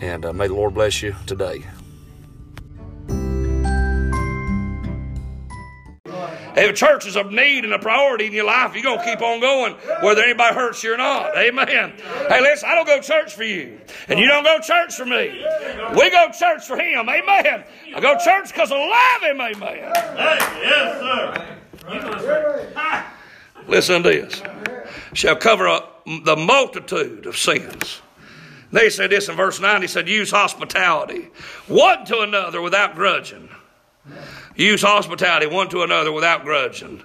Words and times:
And 0.00 0.24
uh, 0.24 0.32
may 0.32 0.48
the 0.48 0.54
Lord 0.54 0.74
bless 0.74 1.02
you 1.02 1.14
today. 1.26 1.64
If 6.56 6.76
church 6.76 7.06
is 7.06 7.16
a 7.16 7.22
need 7.24 7.64
and 7.64 7.72
a 7.72 7.78
priority 7.78 8.26
in 8.26 8.32
your 8.32 8.44
life, 8.44 8.74
you're 8.74 8.82
going 8.82 8.98
to 8.98 9.04
keep 9.04 9.22
on 9.22 9.40
going 9.40 9.74
whether 10.02 10.22
anybody 10.22 10.54
hurts 10.54 10.82
you 10.82 10.94
or 10.94 10.96
not. 10.96 11.36
Amen. 11.36 11.94
Hey, 12.28 12.40
listen, 12.40 12.68
I 12.68 12.74
don't 12.74 12.86
go 12.86 13.00
church 13.00 13.34
for 13.34 13.44
you, 13.44 13.78
and 14.08 14.18
you 14.18 14.26
don't 14.26 14.42
go 14.44 14.58
church 14.58 14.94
for 14.94 15.06
me. 15.06 15.44
We 15.96 16.10
go 16.10 16.28
church 16.36 16.66
for 16.66 16.76
Him. 16.76 17.08
Amen. 17.08 17.64
I 17.94 18.00
go 18.00 18.18
church 18.18 18.48
because 18.48 18.72
I 18.72 18.76
love 18.76 19.22
Him. 19.30 19.40
Amen. 19.40 19.92
Hey, 19.94 20.38
Yes, 20.62 21.00
sir. 21.00 21.46
Listen 23.68 24.02
to 24.02 24.08
this. 24.08 24.42
Shall 25.12 25.36
cover 25.36 25.68
up 25.68 26.04
the 26.24 26.36
multitude 26.36 27.26
of 27.26 27.36
sins. 27.36 28.02
They 28.72 28.90
said 28.90 29.10
this 29.10 29.28
in 29.28 29.36
verse 29.36 29.60
9. 29.60 29.82
He 29.82 29.88
said, 29.88 30.08
Use 30.08 30.30
hospitality 30.30 31.30
one 31.66 32.04
to 32.06 32.20
another 32.20 32.60
without 32.60 32.94
grudging. 32.94 33.48
Use 34.56 34.82
hospitality 34.82 35.46
one 35.46 35.68
to 35.70 35.82
another 35.82 36.12
without 36.12 36.44
grudging. 36.44 37.02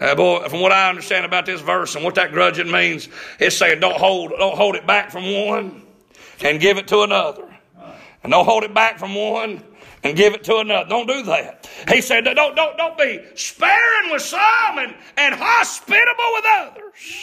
Uh, 0.00 0.14
boy, 0.14 0.48
from 0.48 0.60
what 0.60 0.72
I 0.72 0.88
understand 0.88 1.24
about 1.24 1.46
this 1.46 1.60
verse 1.60 1.94
and 1.94 2.04
what 2.04 2.14
that 2.14 2.32
grudging 2.32 2.70
means, 2.70 3.08
it's 3.38 3.56
saying 3.56 3.80
don't 3.80 3.96
hold, 3.96 4.30
don't 4.30 4.56
hold 4.56 4.76
it 4.76 4.86
back 4.86 5.10
from 5.10 5.24
one 5.46 5.82
and 6.42 6.60
give 6.60 6.78
it 6.78 6.88
to 6.88 7.02
another. 7.02 7.46
And 8.22 8.32
don't 8.32 8.44
hold 8.44 8.64
it 8.64 8.74
back 8.74 8.98
from 8.98 9.14
one 9.14 9.62
and 10.02 10.16
give 10.16 10.34
it 10.34 10.44
to 10.44 10.58
another. 10.58 10.88
Don't 10.88 11.06
do 11.06 11.22
that. 11.24 11.68
He 11.88 12.00
said, 12.00 12.24
don't, 12.24 12.54
don't, 12.54 12.76
don't 12.76 12.98
be 12.98 13.20
sparing 13.34 14.10
with 14.10 14.22
some 14.22 14.78
and, 14.78 14.94
and 15.16 15.34
hospitable 15.34 16.30
with 16.34 16.44
others. 16.50 17.19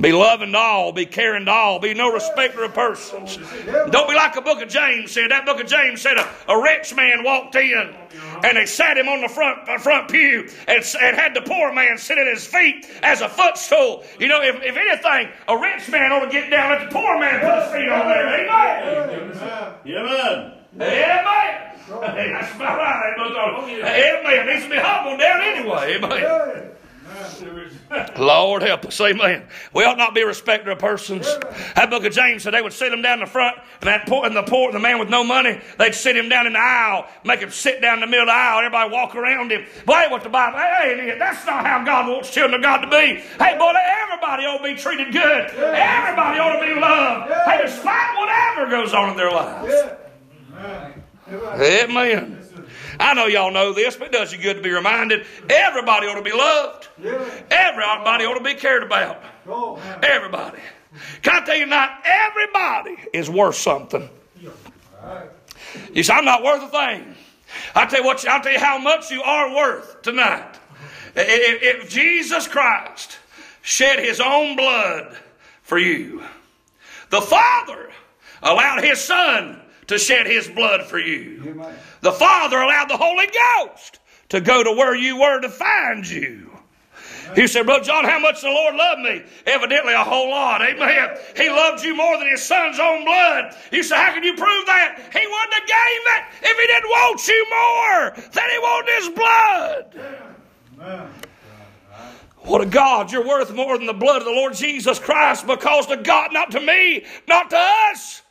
Be 0.00 0.12
loving 0.12 0.52
to 0.52 0.58
all, 0.58 0.92
be 0.92 1.06
caring 1.06 1.44
to 1.44 1.50
all, 1.50 1.78
be 1.78 1.94
no 1.94 2.12
respecter 2.12 2.64
of 2.64 2.74
persons. 2.74 3.38
Don't 3.90 4.08
be 4.08 4.14
like 4.14 4.34
the 4.34 4.40
book 4.40 4.62
of 4.62 4.68
James 4.68 5.12
said. 5.12 5.30
That 5.30 5.44
book 5.44 5.60
of 5.60 5.66
James 5.66 6.00
said 6.00 6.16
a, 6.16 6.28
a 6.48 6.60
rich 6.60 6.94
man 6.94 7.22
walked 7.22 7.54
in 7.54 7.94
and 8.44 8.56
they 8.56 8.66
sat 8.66 8.98
him 8.98 9.08
on 9.08 9.20
the 9.20 9.28
front 9.28 9.68
uh, 9.68 9.78
front 9.78 10.10
pew 10.10 10.48
and, 10.66 10.84
and 11.00 11.16
had 11.16 11.34
the 11.34 11.42
poor 11.42 11.72
man 11.72 11.98
sit 11.98 12.18
at 12.18 12.26
his 12.26 12.46
feet 12.46 12.86
as 13.02 13.20
a 13.20 13.28
footstool. 13.28 14.04
You 14.18 14.28
know, 14.28 14.42
if, 14.42 14.56
if 14.62 14.76
anything, 14.76 15.32
a 15.48 15.58
rich 15.58 15.88
man 15.88 16.12
ought 16.12 16.24
to 16.24 16.30
get 16.30 16.50
down, 16.50 16.70
let 16.70 16.88
the 16.88 16.94
poor 16.94 17.18
man 17.18 17.40
put 17.40 17.62
his 17.62 17.72
feet 17.72 17.88
on 17.88 18.08
there. 18.08 18.26
Amen. 18.40 19.72
Amen. 19.86 20.52
Amen. 20.74 21.72
Hey, 22.14 22.32
that's 22.32 22.54
about 22.54 22.78
right. 22.78 23.14
Amen. 23.18 24.46
Needs 24.46 24.64
to 24.64 24.70
be 24.70 24.76
humble 24.78 25.16
down 25.18 25.40
anyway. 25.40 25.96
Amen. 25.96 26.61
Lord 28.18 28.62
help 28.62 28.86
us, 28.86 29.00
amen. 29.00 29.46
We 29.74 29.84
ought 29.84 29.98
not 29.98 30.14
be 30.14 30.22
a 30.22 30.26
respecter 30.26 30.70
of 30.70 30.78
persons. 30.78 31.26
That 31.74 31.90
book 31.90 32.04
of 32.04 32.12
James 32.12 32.42
said 32.42 32.54
they 32.54 32.62
would 32.62 32.72
sit 32.72 32.92
him 32.92 33.02
down 33.02 33.20
in 33.20 33.24
the 33.24 33.30
front, 33.30 33.56
and 33.80 33.88
that 33.88 34.06
poor, 34.06 34.24
and 34.26 34.34
the 34.34 34.42
poor, 34.42 34.66
and 34.66 34.74
the 34.74 34.80
man 34.80 34.98
with 34.98 35.08
no 35.08 35.24
money, 35.24 35.60
they'd 35.78 35.94
sit 35.94 36.16
him 36.16 36.28
down 36.28 36.46
in 36.46 36.54
the 36.54 36.58
aisle, 36.58 37.06
make 37.24 37.40
him 37.40 37.50
sit 37.50 37.80
down 37.82 37.94
in 37.94 38.00
the 38.00 38.06
middle 38.06 38.22
of 38.22 38.28
the 38.28 38.32
aisle, 38.32 38.58
everybody 38.58 38.90
walk 38.92 39.14
around 39.14 39.52
him. 39.52 39.64
Boy, 39.84 40.06
what 40.08 40.22
the 40.22 40.28
Bible, 40.28 40.58
hey, 40.58 41.16
that's 41.18 41.44
not 41.46 41.66
how 41.66 41.84
God 41.84 42.08
wants 42.08 42.32
children 42.32 42.54
of 42.54 42.62
God 42.62 42.78
to 42.78 42.88
be. 42.88 43.22
Hey, 43.38 43.58
boy, 43.58 43.72
everybody 44.02 44.44
ought 44.44 44.58
to 44.58 44.64
be 44.64 44.74
treated 44.74 45.12
good. 45.12 45.50
Everybody 45.50 46.38
ought 46.38 46.60
to 46.60 46.66
be 46.66 46.80
loved. 46.80 47.32
Hey, 47.46 47.62
despite 47.62 48.18
whatever 48.18 48.70
goes 48.70 48.94
on 48.94 49.10
in 49.10 49.16
their 49.16 49.30
lives. 49.30 49.74
Amen. 51.28 52.41
I 53.02 53.14
know 53.14 53.26
y'all 53.26 53.50
know 53.50 53.72
this, 53.72 53.96
but 53.96 54.08
it 54.08 54.12
does 54.12 54.32
you 54.32 54.38
good 54.38 54.56
to 54.58 54.62
be 54.62 54.70
reminded. 54.70 55.26
Everybody 55.50 56.06
ought 56.06 56.14
to 56.14 56.22
be 56.22 56.32
loved. 56.32 56.88
Everybody 57.50 58.24
ought 58.24 58.38
to 58.38 58.44
be 58.44 58.54
cared 58.54 58.82
about. 58.82 59.22
Oh. 59.48 59.80
Everybody. 60.02 60.58
Can 61.22 61.42
I 61.42 61.44
tell 61.44 61.56
you 61.56 61.66
not 61.66 62.02
everybody 62.04 62.96
is 63.12 63.28
worth 63.28 63.56
something. 63.56 64.08
You 65.92 66.02
say, 66.02 66.12
I'm 66.12 66.24
not 66.24 66.42
worth 66.42 66.62
a 66.62 66.68
thing. 66.68 67.14
I'll 67.74 67.88
tell 67.88 68.00
you 68.00 68.06
what, 68.06 68.26
I'll 68.26 68.42
tell 68.42 68.52
you 68.52 68.58
how 68.58 68.78
much 68.78 69.10
you 69.10 69.22
are 69.22 69.54
worth 69.54 70.02
tonight. 70.02 70.58
If, 71.14 71.82
if 71.84 71.90
Jesus 71.90 72.46
Christ 72.46 73.18
shed 73.62 73.98
his 73.98 74.20
own 74.20 74.56
blood 74.56 75.16
for 75.62 75.78
you, 75.78 76.22
the 77.10 77.20
Father 77.20 77.90
allowed 78.42 78.84
his 78.84 79.00
Son 79.00 79.61
to 79.88 79.98
shed 79.98 80.26
his 80.26 80.48
blood 80.48 80.84
for 80.84 80.98
you. 80.98 81.60
The 82.00 82.12
Father 82.12 82.58
allowed 82.58 82.88
the 82.88 82.96
Holy 82.96 83.26
Ghost 83.26 83.98
to 84.30 84.40
go 84.40 84.62
to 84.62 84.72
where 84.72 84.94
you 84.94 85.20
were 85.20 85.40
to 85.40 85.48
find 85.48 86.08
you. 86.08 86.52
He 87.34 87.46
said, 87.46 87.66
Brother 87.66 87.84
John, 87.84 88.04
how 88.04 88.18
much 88.18 88.40
the 88.42 88.48
Lord 88.48 88.74
loved 88.74 89.00
me? 89.00 89.22
Evidently, 89.46 89.94
a 89.94 90.04
whole 90.04 90.28
lot. 90.30 90.60
Amen. 90.60 91.16
He 91.36 91.48
loved 91.48 91.82
you 91.82 91.96
more 91.96 92.18
than 92.18 92.28
his 92.28 92.42
son's 92.42 92.78
own 92.78 93.04
blood. 93.04 93.54
You 93.70 93.82
say, 93.82 93.96
How 93.96 94.12
can 94.12 94.22
you 94.22 94.34
prove 94.34 94.66
that? 94.66 94.98
He 95.12 95.26
wouldn't 95.26 95.54
have 95.54 95.66
gave 95.66 96.02
it 96.16 96.24
if 96.42 96.58
he 96.58 96.66
didn't 96.66 96.90
want 96.90 97.26
you 97.28 97.46
more 97.50 98.12
than 98.32 98.50
he 98.50 98.58
wanted 98.58 98.92
his 98.98 99.08
blood. 99.10 99.94
What 102.38 102.60
a 102.60 102.66
God, 102.66 103.12
you're 103.12 103.26
worth 103.26 103.54
more 103.54 103.78
than 103.78 103.86
the 103.86 103.92
blood 103.92 104.18
of 104.18 104.24
the 104.24 104.32
Lord 104.32 104.54
Jesus 104.54 104.98
Christ 104.98 105.46
because 105.46 105.86
to 105.86 105.96
God, 105.96 106.32
not 106.32 106.50
to 106.50 106.60
me, 106.60 107.04
not 107.28 107.50
to 107.50 107.58
us. 107.58 108.22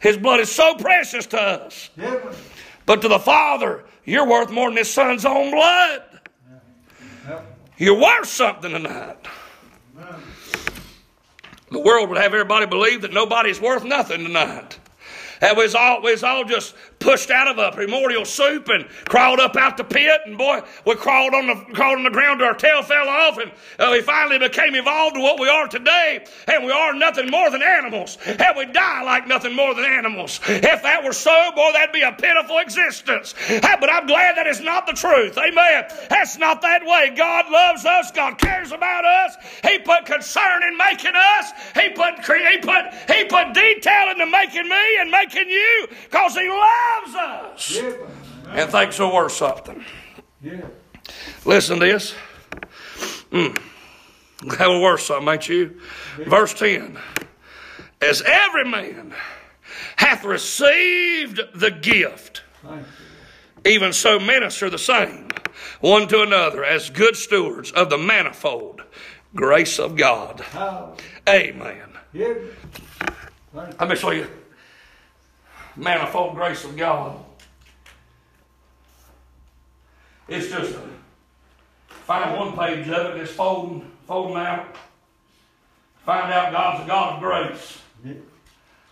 His 0.00 0.16
blood 0.16 0.40
is 0.40 0.50
so 0.50 0.74
precious 0.74 1.26
to 1.26 1.40
us. 1.40 1.90
But 2.86 3.02
to 3.02 3.08
the 3.08 3.18
Father, 3.18 3.84
you're 4.04 4.26
worth 4.26 4.50
more 4.50 4.68
than 4.70 4.78
His 4.78 4.90
Son's 4.90 5.24
own 5.24 5.50
blood. 5.50 6.02
You're 7.76 8.00
worth 8.00 8.26
something 8.26 8.72
tonight. 8.72 9.16
The 11.70 11.78
world 11.78 12.08
would 12.08 12.18
have 12.18 12.32
everybody 12.32 12.66
believe 12.66 13.02
that 13.02 13.12
nobody's 13.12 13.60
worth 13.60 13.84
nothing 13.84 14.24
tonight. 14.24 14.78
That 15.40 15.56
was 15.56 15.74
all, 15.74 16.02
was 16.02 16.22
all 16.22 16.44
just 16.44 16.74
pushed 16.98 17.30
out 17.30 17.48
of 17.48 17.58
a 17.58 17.74
primordial 17.74 18.24
soup 18.24 18.68
and 18.68 18.86
crawled 19.08 19.40
up 19.40 19.56
out 19.56 19.76
the 19.76 19.84
pit. 19.84 20.20
And 20.26 20.36
boy, 20.36 20.62
we 20.84 20.96
crawled 20.96 21.34
on 21.34 21.46
the, 21.46 21.54
crawled 21.74 21.98
on 21.98 22.04
the 22.04 22.10
ground 22.10 22.42
our 22.42 22.54
tail 22.54 22.82
fell 22.82 23.08
off. 23.08 23.38
And 23.38 23.52
uh, 23.78 23.90
we 23.92 24.02
finally 24.02 24.38
became 24.38 24.74
evolved 24.74 25.14
to 25.16 25.20
what 25.20 25.38
we 25.38 25.48
are 25.48 25.68
today. 25.68 26.24
And 26.46 26.64
we 26.64 26.72
are 26.72 26.92
nothing 26.94 27.30
more 27.30 27.50
than 27.50 27.62
animals. 27.62 28.18
And 28.26 28.56
we 28.56 28.66
die 28.66 29.02
like 29.04 29.26
nothing 29.26 29.54
more 29.54 29.74
than 29.74 29.84
animals. 29.84 30.40
If 30.46 30.82
that 30.82 31.04
were 31.04 31.12
so, 31.12 31.50
boy, 31.54 31.70
that'd 31.72 31.92
be 31.92 32.02
a 32.02 32.12
pitiful 32.12 32.58
existence. 32.58 33.34
But 33.48 33.90
I'm 33.90 34.06
glad 34.06 34.36
that 34.36 34.46
is 34.46 34.60
not 34.60 34.86
the 34.86 34.92
truth. 34.92 35.38
Amen. 35.38 35.84
That's 36.10 36.36
not 36.38 36.62
that 36.62 36.84
way. 36.84 37.12
God 37.16 37.50
loves 37.50 37.84
us. 37.84 38.10
God 38.10 38.38
cares 38.38 38.72
about 38.72 39.04
us. 39.04 39.36
He 39.64 39.78
put 39.78 40.04
concern 40.04 40.62
in 40.64 40.76
making 40.76 41.12
us. 41.14 41.52
He 41.74 41.90
put, 41.90 42.18
he 42.24 42.58
put, 42.58 42.94
he 43.08 43.24
put 43.24 43.54
detail 43.54 44.10
into 44.10 44.26
making 44.26 44.68
me 44.68 44.98
and 45.00 45.10
making 45.10 45.27
you 45.34 45.88
because 46.04 46.34
He 46.34 46.48
loves 46.48 47.14
us 47.14 47.76
yeah, 47.76 48.62
and 48.62 48.70
thinks 48.70 48.98
we're 48.98 49.12
worth 49.12 49.32
something. 49.32 49.84
Yeah. 50.42 50.66
Listen 51.44 51.80
to 51.80 51.86
this. 51.86 52.14
Mm. 53.30 53.60
That 54.58 54.68
we're 54.68 54.80
worth 54.80 55.00
something, 55.00 55.28
ain't 55.28 55.48
you? 55.48 55.80
Yeah. 56.18 56.28
Verse 56.28 56.54
10 56.54 56.98
As 58.00 58.22
every 58.22 58.64
man 58.64 59.14
hath 59.96 60.24
received 60.24 61.40
the 61.54 61.70
gift, 61.70 62.42
even 63.64 63.92
so 63.92 64.18
minister 64.18 64.70
the 64.70 64.78
same 64.78 65.28
one 65.80 66.08
to 66.08 66.22
another 66.22 66.64
as 66.64 66.90
good 66.90 67.16
stewards 67.16 67.70
of 67.72 67.90
the 67.90 67.98
manifold 67.98 68.82
grace 69.34 69.78
of 69.78 69.96
God. 69.96 70.44
Amen. 71.28 71.88
Let 73.54 73.88
me 73.88 73.96
show 73.96 74.10
you 74.10 74.26
manifold 75.76 76.34
grace 76.34 76.64
of 76.64 76.76
God. 76.76 77.24
It's 80.28 80.48
just 80.50 80.76
find 81.88 82.36
one 82.38 82.52
page 82.56 82.88
of 82.88 83.16
it, 83.16 83.20
just 83.20 83.34
fold, 83.34 83.82
fold 84.06 84.30
them 84.30 84.36
out. 84.38 84.76
Find 86.04 86.32
out 86.32 86.52
God's 86.52 86.84
a 86.84 86.86
God 86.86 87.14
of 87.14 87.20
grace. 87.20 87.78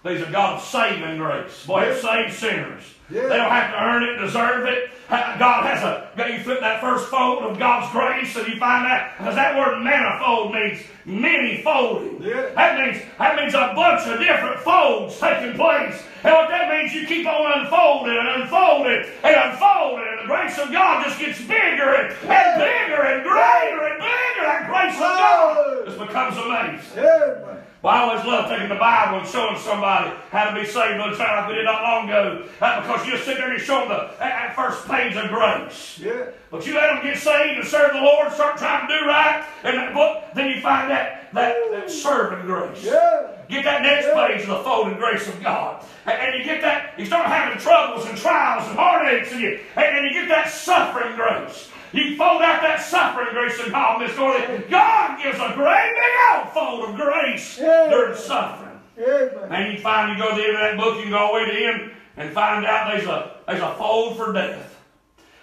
He's 0.08 0.23
a 0.23 0.31
God 0.31 0.56
of 0.56 0.62
saving 0.62 1.19
grace. 1.19 1.67
Boy, 1.67 1.93
He 1.93 2.00
saves 2.00 2.37
sinners. 2.37 2.82
Yeah. 3.08 3.29
They 3.29 3.37
don't 3.37 3.50
have 3.50 3.70
to 3.70 3.82
earn 3.82 4.03
it, 4.03 4.19
deserve 4.19 4.67
it. 4.67 4.91
God 5.08 5.64
has 5.64 5.82
a, 5.85 6.11
you 6.32 6.43
flip 6.43 6.58
that 6.58 6.81
first 6.81 7.06
fold 7.06 7.44
of 7.44 7.56
God's 7.56 7.93
grace 7.93 8.35
and 8.35 8.49
you 8.49 8.58
find 8.58 8.85
that, 8.85 9.17
because 9.17 9.37
that 9.37 9.55
word 9.55 9.79
manifold 9.79 10.53
means 10.53 10.82
many 11.05 11.62
folding. 11.62 12.20
Yeah. 12.20 12.50
That 12.56 12.81
means, 12.81 13.05
that 13.19 13.37
means 13.37 13.55
a 13.55 13.70
bunch 13.76 14.08
of 14.08 14.19
different 14.19 14.58
folds 14.61 15.20
taking 15.20 15.55
place. 15.55 16.03
And 16.25 16.35
what 16.35 16.49
that 16.49 16.67
means, 16.73 16.93
you 16.93 17.06
keep 17.06 17.25
on 17.29 17.61
unfolding 17.61 18.19
and 18.19 18.43
unfolding 18.43 19.06
and 19.23 19.37
unfolding, 19.55 20.06
and 20.11 20.19
the 20.23 20.26
grace 20.26 20.59
of 20.59 20.73
God 20.73 21.05
just 21.06 21.20
gets 21.20 21.38
bigger 21.47 21.94
and, 21.94 22.11
and 22.26 22.59
bigger 22.59 23.02
and 23.06 23.23
greater 23.23 23.87
and 23.87 24.02
bigger. 24.02 24.43
That 24.43 24.67
grace 24.67 24.99
of 24.99 25.14
God 25.14 25.87
just 25.87 25.99
becomes 26.02 26.35
amazing. 26.43 27.56
Well, 27.87 27.94
I 27.94 28.00
always 28.00 28.27
love 28.27 28.50
taking 28.50 28.69
the 28.69 28.75
Bible 28.75 29.21
and 29.21 29.29
showing 29.29 29.56
somebody 29.59 30.11
how 30.33 30.50
to 30.50 30.61
be 30.61 30.67
saved. 30.67 30.97
Brother 30.97 31.15
Trout, 31.15 31.38
like 31.38 31.50
we 31.50 31.55
did 31.55 31.67
not 31.67 31.85
long 31.85 32.09
ago. 32.09 32.44
Uh, 32.61 32.81
because 32.81 33.06
you 33.06 33.12
just 33.12 33.25
sit 33.25 33.37
there 33.37 33.49
and 33.49 33.61
you 33.61 33.65
show 33.65 33.79
them 33.79 33.91
the, 33.91 34.11
that, 34.19 34.19
that 34.19 34.56
first 34.56 34.88
page 34.88 35.15
of 35.15 35.31
grace. 35.31 35.97
Yeah. 36.03 36.31
But 36.50 36.67
you 36.67 36.75
let 36.75 36.93
them 36.93 37.05
get 37.05 37.17
saved 37.17 37.61
and 37.61 37.65
serve 37.65 37.93
the 37.93 38.00
Lord, 38.00 38.33
start 38.33 38.59
trying 38.59 38.88
to 38.88 38.99
do 38.99 39.06
right, 39.06 39.47
and 39.62 39.79
that 39.79 39.94
book, 39.94 40.25
then 40.35 40.50
you 40.50 40.61
find 40.61 40.91
that, 40.91 41.33
that, 41.33 41.55
that 41.71 41.88
serving 41.88 42.44
grace. 42.44 42.83
Yeah. 42.83 43.31
Get 43.49 43.62
that 43.62 43.83
next 43.83 44.12
page 44.12 44.43
of 44.43 44.49
the 44.49 44.65
folded 44.65 44.99
grace 44.99 45.29
of 45.29 45.41
God. 45.41 45.85
And, 46.06 46.19
and 46.19 46.38
you 46.41 46.44
get 46.44 46.61
that, 46.62 46.99
you 46.99 47.06
start 47.06 47.27
having 47.27 47.56
troubles 47.61 48.05
and 48.06 48.19
trials 48.19 48.67
and 48.67 48.77
heartaches, 48.77 49.31
and 49.31 49.41
you, 49.41 49.61
and, 49.77 49.99
and 49.99 50.05
you 50.06 50.12
get 50.12 50.29
that 50.29 50.50
suffering 50.50 51.15
grace. 51.15 51.71
You 51.93 52.17
fold 52.17 52.43
out 52.43 52.62
that 52.62 52.81
suffering 52.83 53.29
grace 53.33 53.59
of 53.61 53.71
God, 53.71 54.00
Miss 54.03 54.15
Dorothy. 54.17 54.65
God 54.69 55.23
gives 55.23 55.38
a 55.38 55.53
great 55.55 55.93
big 55.94 56.12
outfold 56.29 56.88
of 56.91 56.97
grace 56.97 57.59
Yeah. 57.59 57.88
during 57.88 58.17
suffering. 58.17 58.81
Amen. 58.99 59.31
And 59.53 59.73
you 59.75 59.79
find 59.81 60.17
you 60.17 60.23
go 60.23 60.31
to 60.31 60.37
the 60.37 60.43
end 60.49 60.55
of 60.56 60.61
that 60.61 60.77
book, 60.77 60.97
you 60.97 61.03
can 61.03 61.11
go 61.12 61.19
all 61.19 61.29
the 61.35 61.41
way 61.41 61.47
to 61.47 61.53
the 61.53 61.65
end 61.67 61.91
and 62.17 62.33
find 62.33 62.65
out 62.67 62.91
there's 62.93 63.06
a 63.06 63.37
there's 63.47 63.61
a 63.62 63.75
fold 63.75 64.17
for 64.17 64.33
death. 64.33 64.75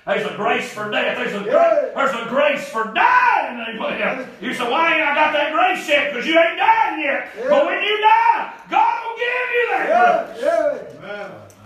There's 0.06 0.26
a 0.30 0.36
grace 0.36 0.70
for 0.74 0.92
death. 0.92 1.18
There's 1.18 1.34
a, 1.34 1.46
Yeah. 1.46 1.92
there's 1.96 2.14
a 2.14 2.26
grace 2.30 2.68
for 2.70 2.92
dying. 2.94 3.78
Put 3.78 3.94
you. 4.42 4.54
Say, 4.54 4.70
why 4.70 4.96
ain't 4.96 5.04
I 5.08 5.16
got 5.16 5.32
that 5.34 5.54
grace 5.54 5.88
yet? 5.88 6.12
Because 6.12 6.28
you 6.28 6.38
ain't 6.38 6.58
dying 6.58 7.00
yet. 7.00 7.30
Yeah. 7.38 7.48
But 7.50 7.66
when 7.68 7.82
you 7.82 8.02
die, 8.02 8.52
God 8.70 9.04
will 9.06 9.18
give 9.18 9.50
you 9.56 9.68
that 9.72 9.88
Yeah. 9.90 10.26
grace. 10.26 10.94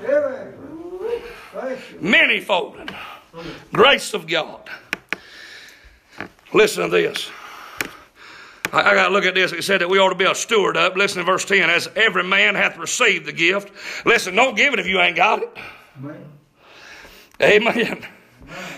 Yeah. 0.07 0.44
Amen. 1.63 1.83
Many 2.00 2.39
folding. 2.41 2.89
Grace 3.74 4.13
of 4.13 4.28
God. 4.28 4.69
Listen 6.54 6.84
to 6.84 6.89
this. 6.89 7.30
I, 8.72 8.81
I 8.81 8.95
got 8.95 9.07
to 9.07 9.13
look 9.13 9.25
at 9.25 9.36
this. 9.36 9.51
It 9.51 9.63
said 9.63 9.81
that 9.81 9.89
we 9.89 10.00
ought 10.00 10.10
to 10.10 10.16
be 10.16 10.25
a 10.25 10.36
steward 10.36 10.78
up. 10.78 10.95
Listen 10.95 11.19
to 11.19 11.24
verse 11.24 11.45
10. 11.45 11.69
As 11.69 11.88
every 11.95 12.24
man 12.24 12.56
hath 12.56 12.78
received 12.78 13.25
the 13.25 13.34
gift. 13.34 13.72
Listen, 14.06 14.36
don't 14.36 14.56
give 14.56 14.74
it 14.74 14.80
if 14.80 14.88
you 14.88 15.00
ain't 15.00 15.16
got 15.16 15.42
it. 15.42 15.57
Amen. 16.00 16.25
Amen. 17.42 18.06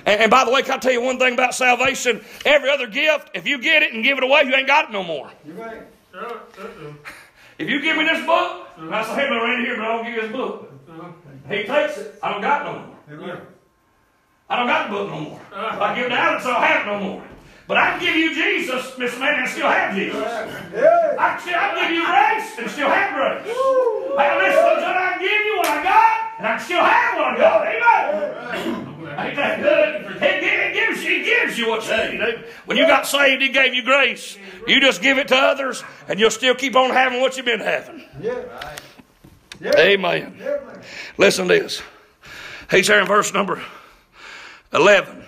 And, 0.05 0.21
and 0.21 0.31
by 0.31 0.45
the 0.45 0.51
way, 0.51 0.63
can 0.63 0.73
I 0.73 0.77
tell 0.77 0.91
you 0.91 1.01
one 1.01 1.19
thing 1.19 1.33
about 1.33 1.53
salvation? 1.53 2.23
Every 2.43 2.69
other 2.69 2.87
gift, 2.87 3.29
if 3.33 3.47
you 3.47 3.61
get 3.61 3.83
it 3.83 3.93
and 3.93 4.03
give 4.03 4.17
it 4.17 4.23
away, 4.23 4.43
you 4.45 4.55
ain't 4.55 4.67
got 4.67 4.85
it 4.85 4.91
no 4.91 5.03
more. 5.03 5.31
You 5.45 5.53
right. 5.53 5.81
If 7.59 7.69
you 7.69 7.81
give 7.81 7.97
me 7.97 8.03
this 8.03 8.25
book, 8.25 8.67
I 8.77 9.03
say, 9.03 9.15
hey, 9.15 9.27
brother, 9.27 9.45
Randy, 9.45 9.65
here, 9.65 9.77
but 9.77 9.85
I 9.85 9.95
don't 9.95 10.05
give 10.05 10.15
you 10.15 10.21
this 10.21 10.31
book. 10.31 10.73
He 11.49 11.63
takes 11.63 11.97
it. 11.97 12.19
I 12.23 12.31
don't 12.31 12.41
got 12.41 12.61
it 12.61 12.71
no 12.71 12.79
more. 12.79 13.29
Amen. 13.29 13.41
I 14.49 14.55
don't 14.57 14.67
got 14.67 14.89
the 14.89 14.95
book 14.95 15.09
no 15.09 15.19
more. 15.19 15.41
Uh-huh. 15.53 15.75
If 15.75 15.81
I 15.81 15.95
give 15.95 16.05
it 16.07 16.09
to 16.09 16.15
Alex, 16.15 16.45
I 16.45 16.53
don't 16.53 16.63
have 16.63 16.87
it 16.87 16.89
no 16.89 16.99
more. 16.99 17.23
But 17.67 17.77
I 17.77 17.91
can 17.91 17.99
give 17.99 18.15
you 18.15 18.33
Jesus, 18.33 18.83
Mr. 18.97 19.19
Man, 19.19 19.39
and 19.41 19.47
still 19.47 19.69
have 19.69 19.93
Jesus. 19.93 20.17
Yeah. 20.17 21.15
I 21.19 21.37
can, 21.37 21.39
still, 21.39 21.53
I 21.53 21.69
can 21.69 21.77
give 21.85 21.91
you 21.93 22.05
grace 22.09 22.57
and 22.57 22.71
still 22.71 22.89
have 22.89 23.13
grace. 23.13 23.55
I 24.17 24.25
can 24.25 24.37
listen 24.41 24.63
to 24.65 24.89
I 24.89 25.13
can 25.13 25.21
give 25.21 25.45
you 25.45 25.57
what 25.57 25.69
I 25.69 25.83
got, 25.83 26.39
and 26.39 26.47
I 26.47 26.57
can 26.57 26.65
still 26.65 26.81
have 26.81 27.13
what 27.15 27.27
I 27.27 27.37
got. 27.37 27.67
Amen. 28.57 28.85
Ain't 29.19 29.35
that 29.35 29.61
good? 29.61 30.17
It, 30.19 30.73
gives 30.73 31.03
you, 31.03 31.11
it 31.11 31.25
gives 31.25 31.57
you 31.59 31.69
what 31.69 31.87
you 31.87 32.19
need. 32.19 32.43
When 32.65 32.77
you 32.77 32.87
got 32.87 33.05
saved, 33.05 33.43
He 33.43 33.49
gave 33.49 33.75
you 33.75 33.83
grace. 33.83 34.35
You 34.65 34.81
just 34.81 35.03
give 35.03 35.19
it 35.19 35.27
to 35.27 35.35
others, 35.35 35.83
and 36.07 36.19
you'll 36.19 36.31
still 36.31 36.55
keep 36.55 36.75
on 36.75 36.89
having 36.89 37.21
what 37.21 37.37
you've 37.37 37.45
been 37.45 37.59
having. 37.59 38.03
Yeah. 38.19 38.45
Yeah. 39.61 39.77
Amen. 39.77 40.39
Amen. 40.41 40.81
Listen 41.19 41.47
to 41.47 41.59
this. 41.59 41.83
He's 42.71 42.87
here 42.87 42.99
in 42.99 43.05
verse 43.05 43.31
number 43.31 43.61
11. 44.73 45.23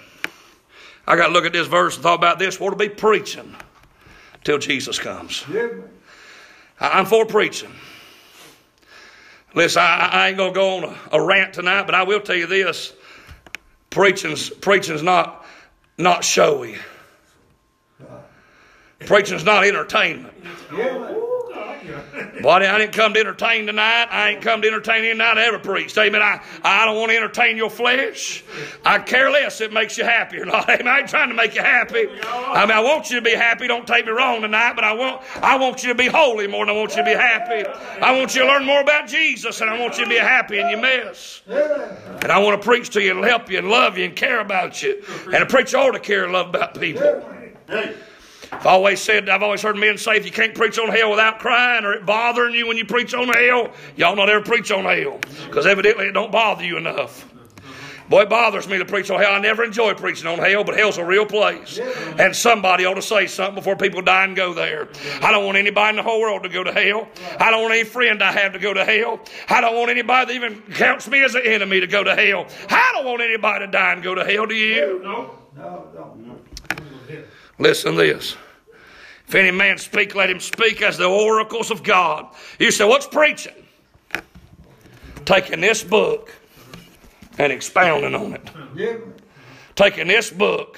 I 1.07 1.15
got 1.15 1.27
to 1.27 1.33
look 1.33 1.45
at 1.45 1.53
this 1.53 1.67
verse 1.67 1.95
and 1.95 2.03
thought 2.03 2.15
about 2.15 2.39
this. 2.39 2.59
What 2.59 2.69
to 2.71 2.75
be 2.75 2.89
preaching 2.89 3.55
till 4.43 4.57
Jesus 4.57 4.99
comes. 4.99 5.43
I- 6.79 6.99
I'm 6.99 7.05
for 7.05 7.25
preaching. 7.25 7.71
Listen, 9.53 9.81
I, 9.81 10.09
I 10.11 10.27
ain't 10.29 10.37
going 10.37 10.53
to 10.53 10.57
go 10.57 10.77
on 10.77 10.83
a, 10.85 11.17
a 11.17 11.21
rant 11.21 11.53
tonight, 11.53 11.83
but 11.85 11.95
I 11.95 12.03
will 12.03 12.21
tell 12.21 12.35
you 12.35 12.47
this. 12.47 12.93
Preaching's, 13.89 14.49
preaching's 14.49 15.03
not, 15.03 15.45
not 15.97 16.23
showy. 16.23 16.77
Preaching's 18.99 19.43
not 19.43 19.65
entertainment. 19.65 20.33
Amen. 20.71 21.27
Boy, 22.41 22.49
I 22.49 22.77
didn't 22.77 22.93
come 22.93 23.13
to 23.13 23.19
entertain 23.19 23.65
tonight. 23.65 24.07
I 24.09 24.29
ain't 24.31 24.41
come 24.41 24.61
to 24.61 24.67
entertain 24.67 25.03
any 25.03 25.17
night 25.17 25.37
I 25.37 25.45
ever 25.45 25.59
preached. 25.59 25.97
Amen. 25.97 26.21
I, 26.21 26.41
I 26.63 26.85
don't 26.85 26.95
want 26.95 27.11
to 27.11 27.17
entertain 27.17 27.57
your 27.57 27.69
flesh. 27.69 28.43
I 28.85 28.99
care 28.99 29.29
less 29.31 29.61
if 29.61 29.71
it 29.71 29.73
makes 29.73 29.97
you 29.97 30.03
happy 30.03 30.37
or 30.37 30.45
not. 30.45 30.69
Amen. 30.69 30.87
I 30.87 30.99
ain't 30.99 31.09
trying 31.09 31.29
to 31.29 31.35
make 31.35 31.55
you 31.55 31.61
happy. 31.61 32.07
I 32.23 32.65
mean, 32.65 32.75
I 32.75 32.81
want 32.81 33.09
you 33.09 33.17
to 33.17 33.21
be 33.21 33.31
happy. 33.31 33.67
Don't 33.67 33.87
take 33.87 34.05
me 34.05 34.11
wrong 34.11 34.41
tonight, 34.41 34.73
but 34.75 34.83
I 34.83 34.93
want 34.93 35.21
I 35.43 35.57
want 35.57 35.83
you 35.83 35.89
to 35.89 35.95
be 35.95 36.07
holy 36.07 36.47
more 36.47 36.65
than 36.65 36.75
I 36.75 36.77
want 36.77 36.91
you 36.91 36.97
to 36.97 37.03
be 37.03 37.11
happy. 37.11 37.67
I 38.01 38.17
want 38.17 38.35
you 38.35 38.41
to 38.41 38.47
learn 38.47 38.65
more 38.65 38.81
about 38.81 39.07
Jesus, 39.07 39.61
and 39.61 39.69
I 39.69 39.79
want 39.79 39.97
you 39.97 40.03
to 40.03 40.09
be 40.09 40.17
happy 40.17 40.59
in 40.59 40.69
your 40.69 40.81
mess. 40.81 41.41
And 41.47 42.31
I 42.31 42.39
want 42.39 42.61
to 42.61 42.65
preach 42.65 42.89
to 42.91 43.01
you 43.01 43.11
and 43.11 43.25
help 43.25 43.49
you 43.49 43.57
and 43.57 43.69
love 43.69 43.97
you 43.97 44.05
and 44.05 44.15
care 44.15 44.39
about 44.39 44.81
you. 44.83 45.03
And 45.25 45.43
a 45.43 45.45
preacher 45.45 45.77
ought 45.77 45.91
to 45.91 45.99
care 45.99 46.23
and 46.23 46.33
love 46.33 46.49
about 46.49 46.79
people. 46.79 47.23
I've 48.51 48.65
always 48.65 48.99
said, 49.01 49.29
I've 49.29 49.43
always 49.43 49.61
heard 49.61 49.77
men 49.77 49.97
say, 49.97 50.17
if 50.17 50.25
you 50.25 50.31
can't 50.31 50.53
preach 50.53 50.77
on 50.77 50.89
hell 50.89 51.09
without 51.09 51.39
crying 51.39 51.85
or 51.85 51.93
it 51.93 52.05
bothering 52.05 52.53
you 52.53 52.67
when 52.67 52.77
you 52.77 52.85
preach 52.85 53.13
on 53.13 53.29
hell, 53.29 53.71
y'all 53.95 54.15
not 54.15 54.29
ever 54.29 54.43
preach 54.43 54.71
on 54.71 54.83
hell. 54.83 55.19
Because 55.47 55.65
evidently 55.65 56.07
it 56.07 56.11
don't 56.11 56.31
bother 56.31 56.63
you 56.63 56.77
enough. 56.77 57.27
Boy, 58.09 58.23
it 58.23 58.29
bothers 58.29 58.67
me 58.67 58.77
to 58.77 58.83
preach 58.83 59.09
on 59.09 59.21
hell. 59.21 59.31
I 59.31 59.39
never 59.39 59.63
enjoy 59.63 59.93
preaching 59.93 60.27
on 60.27 60.37
hell, 60.37 60.65
but 60.65 60.75
hell's 60.75 60.97
a 60.97 61.05
real 61.05 61.25
place. 61.25 61.79
And 62.19 62.35
somebody 62.35 62.83
ought 62.83 62.95
to 62.95 63.01
say 63.01 63.25
something 63.25 63.55
before 63.55 63.77
people 63.77 64.01
die 64.01 64.25
and 64.25 64.35
go 64.35 64.53
there. 64.53 64.89
I 65.21 65.31
don't 65.31 65.45
want 65.45 65.57
anybody 65.57 65.91
in 65.91 65.95
the 65.95 66.03
whole 66.03 66.19
world 66.19 66.43
to 66.43 66.49
go 66.49 66.61
to 66.61 66.73
hell. 66.73 67.07
I 67.39 67.51
don't 67.51 67.61
want 67.61 67.73
any 67.73 67.85
friend 67.85 68.21
I 68.21 68.33
have 68.33 68.51
to 68.51 68.59
go 68.59 68.73
to 68.73 68.83
hell. 68.83 69.21
I 69.47 69.61
don't 69.61 69.77
want 69.77 69.91
anybody 69.91 70.37
that 70.37 70.45
even 70.45 70.61
counts 70.73 71.07
me 71.07 71.23
as 71.23 71.35
an 71.35 71.43
enemy 71.45 71.79
to 71.79 71.87
go 71.87 72.03
to 72.03 72.13
hell. 72.13 72.47
I 72.69 72.91
don't 72.95 73.05
want 73.05 73.21
anybody 73.21 73.65
to 73.65 73.71
die 73.71 73.93
and 73.93 74.03
go 74.03 74.13
to 74.13 74.25
hell, 74.25 74.45
do 74.45 74.55
you? 74.55 74.99
No, 75.01 75.31
No, 75.55 75.85
no. 75.95 76.37
Listen 77.59 77.95
to 77.95 77.97
this. 77.97 78.35
If 79.27 79.35
any 79.35 79.51
man 79.51 79.77
speak, 79.77 80.13
let 80.15 80.29
him 80.29 80.39
speak 80.39 80.81
as 80.81 80.97
the 80.97 81.07
oracles 81.07 81.71
of 81.71 81.83
God. 81.83 82.27
You 82.59 82.71
say, 82.71 82.83
what's 82.85 83.07
preaching? 83.07 83.53
Taking 85.25 85.61
this 85.61 85.83
book 85.83 86.33
and 87.37 87.51
expounding 87.51 88.13
on 88.13 88.33
it. 88.33 88.49
Amen. 88.55 89.13
Taking 89.75 90.07
this 90.07 90.29
book 90.29 90.77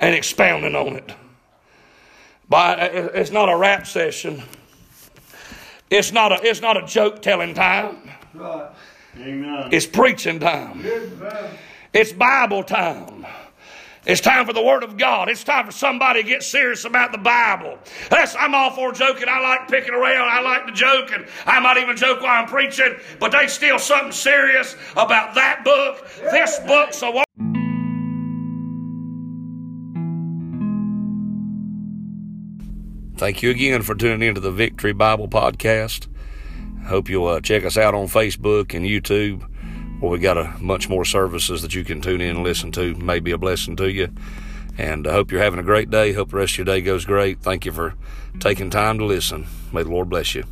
and 0.00 0.14
expounding 0.14 0.74
on 0.74 0.96
it. 0.96 1.12
By, 2.48 2.76
it's 2.76 3.30
not 3.30 3.48
a 3.48 3.56
rap 3.56 3.86
session. 3.86 4.42
It's 5.90 6.12
not 6.12 6.32
a, 6.32 6.42
it's 6.42 6.62
not 6.62 6.82
a 6.82 6.86
joke 6.86 7.20
telling 7.20 7.54
time. 7.54 8.10
Right. 8.32 8.70
Amen. 9.18 9.68
It's 9.70 9.86
preaching 9.86 10.40
time. 10.40 10.82
It's 11.92 12.12
Bible 12.12 12.64
time. 12.64 13.26
It's 14.04 14.20
time 14.20 14.46
for 14.46 14.52
the 14.52 14.62
Word 14.62 14.82
of 14.82 14.96
God. 14.96 15.28
It's 15.28 15.44
time 15.44 15.64
for 15.64 15.70
somebody 15.70 16.22
to 16.22 16.28
get 16.28 16.42
serious 16.42 16.84
about 16.84 17.12
the 17.12 17.18
Bible. 17.18 17.78
That's, 18.10 18.34
I'm 18.34 18.52
all 18.52 18.72
for 18.72 18.90
joking. 18.90 19.26
I 19.28 19.40
like 19.40 19.68
picking 19.68 19.94
around. 19.94 20.28
I 20.28 20.40
like 20.40 20.66
to 20.66 20.72
joke, 20.72 21.12
and 21.12 21.24
I 21.46 21.60
might 21.60 21.76
even 21.76 21.96
joke 21.96 22.20
while 22.20 22.42
I'm 22.42 22.48
preaching. 22.48 22.96
But 23.20 23.30
there's 23.30 23.52
still 23.52 23.78
something 23.78 24.10
serious 24.10 24.74
about 24.92 25.36
that 25.36 25.62
book. 25.62 26.08
This 26.32 26.58
book. 26.60 26.92
So 26.92 27.12
what? 27.12 27.28
Thank 33.16 33.40
you 33.44 33.50
again 33.50 33.82
for 33.82 33.94
tuning 33.94 34.26
into 34.26 34.40
the 34.40 34.50
Victory 34.50 34.92
Bible 34.92 35.28
Podcast. 35.28 36.08
Hope 36.86 37.08
you'll 37.08 37.28
uh, 37.28 37.40
check 37.40 37.64
us 37.64 37.76
out 37.78 37.94
on 37.94 38.08
Facebook 38.08 38.74
and 38.74 38.84
YouTube, 38.84 39.48
where 40.02 40.10
we 40.10 40.18
got 40.18 40.36
a 40.36 40.52
bunch 40.60 40.88
more 40.88 41.04
services 41.04 41.62
that 41.62 41.76
you 41.76 41.84
can 41.84 42.00
tune 42.00 42.20
in 42.20 42.34
and 42.34 42.42
listen 42.42 42.72
to. 42.72 42.96
May 42.96 43.20
be 43.20 43.30
a 43.30 43.38
blessing 43.38 43.76
to 43.76 43.88
you. 43.88 44.08
And 44.76 45.06
I 45.06 45.12
hope 45.12 45.30
you're 45.30 45.40
having 45.40 45.60
a 45.60 45.62
great 45.62 45.90
day. 45.90 46.12
Hope 46.12 46.30
the 46.30 46.38
rest 46.38 46.54
of 46.54 46.58
your 46.58 46.64
day 46.64 46.80
goes 46.80 47.04
great. 47.04 47.40
Thank 47.40 47.64
you 47.64 47.70
for 47.70 47.94
taking 48.40 48.68
time 48.68 48.98
to 48.98 49.04
listen. 49.04 49.46
May 49.72 49.84
the 49.84 49.90
Lord 49.90 50.10
bless 50.10 50.34
you. 50.34 50.42